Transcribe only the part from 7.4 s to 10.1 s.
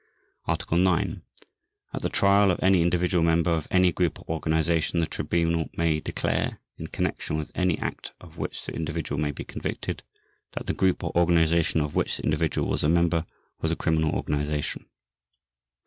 any act of which the individual may be convicted)